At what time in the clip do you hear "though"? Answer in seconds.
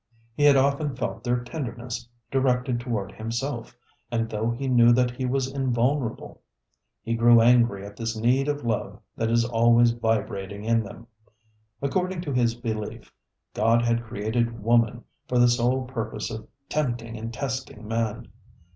4.31-4.49